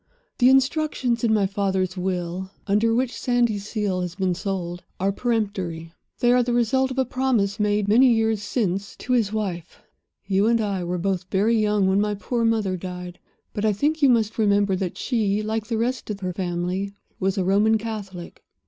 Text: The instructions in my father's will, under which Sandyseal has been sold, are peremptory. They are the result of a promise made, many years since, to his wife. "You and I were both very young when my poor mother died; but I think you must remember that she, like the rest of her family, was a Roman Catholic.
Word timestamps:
The 0.39 0.49
instructions 0.49 1.23
in 1.23 1.31
my 1.31 1.45
father's 1.45 1.95
will, 1.95 2.49
under 2.65 2.91
which 2.91 3.11
Sandyseal 3.15 4.01
has 4.01 4.15
been 4.15 4.33
sold, 4.33 4.81
are 4.99 5.11
peremptory. 5.11 5.93
They 6.21 6.33
are 6.33 6.41
the 6.41 6.53
result 6.55 6.89
of 6.89 6.97
a 6.97 7.05
promise 7.05 7.59
made, 7.59 7.87
many 7.87 8.11
years 8.11 8.41
since, 8.41 8.95
to 8.95 9.13
his 9.13 9.31
wife. 9.31 9.79
"You 10.25 10.47
and 10.47 10.59
I 10.59 10.83
were 10.83 10.97
both 10.97 11.25
very 11.29 11.55
young 11.55 11.85
when 11.87 12.01
my 12.01 12.15
poor 12.15 12.43
mother 12.43 12.77
died; 12.77 13.19
but 13.53 13.63
I 13.63 13.73
think 13.73 14.01
you 14.01 14.09
must 14.09 14.39
remember 14.39 14.75
that 14.75 14.97
she, 14.97 15.43
like 15.43 15.67
the 15.67 15.77
rest 15.77 16.09
of 16.09 16.21
her 16.21 16.33
family, 16.33 16.93
was 17.19 17.37
a 17.37 17.43
Roman 17.43 17.77
Catholic. 17.77 18.43